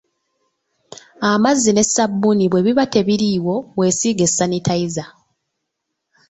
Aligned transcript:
Amazzi 1.29 1.69
ne 1.73 1.83
ssabbuuni 1.87 2.45
bwe 2.51 2.63
biba 2.65 2.85
tebiriiwo, 2.93 3.55
weesiige 3.77 4.25
sanitayiza. 4.35 5.05